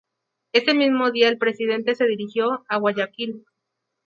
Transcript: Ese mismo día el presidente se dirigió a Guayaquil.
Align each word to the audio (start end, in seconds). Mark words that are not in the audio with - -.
Ese 0.51 0.73
mismo 0.73 1.11
día 1.11 1.29
el 1.29 1.37
presidente 1.37 1.93
se 1.93 2.07
dirigió 2.07 2.65
a 2.67 2.77
Guayaquil. 2.77 3.45